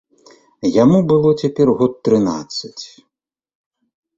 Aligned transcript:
Яму 0.83 0.97
было 1.11 1.29
цяпер 1.43 1.67
год 1.81 1.93
трынаццаць. 2.09 2.75